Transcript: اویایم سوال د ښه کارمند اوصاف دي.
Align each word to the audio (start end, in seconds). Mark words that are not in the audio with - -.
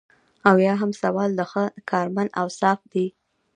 اویایم 0.49 0.91
سوال 1.01 1.29
د 1.35 1.41
ښه 1.51 1.63
کارمند 1.91 2.29
اوصاف 2.41 2.79
دي. 2.93 3.07